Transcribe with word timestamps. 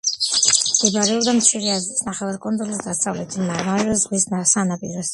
მდებარეობდა 0.69 1.35
მცირე 1.41 1.75
აზიის 1.75 2.03
ნახევარკუნძულის 2.09 2.83
დასავლეთით, 2.89 3.47
მარმარილოს 3.53 4.07
ზღვის 4.07 4.31
სანაპიროზე. 4.57 5.09